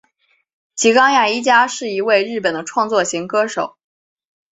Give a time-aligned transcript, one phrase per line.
[0.73, 3.77] 吉冈亚衣加是一位日本的创作型歌手。